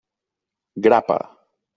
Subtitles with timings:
[0.85, 1.19] Grapa.